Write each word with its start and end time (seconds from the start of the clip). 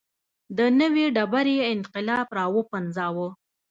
د 0.57 0.59
نوې 0.79 1.05
ډبرې 1.15 1.57
انقلاب 1.73 2.27
راوپنځاوه. 2.37 3.27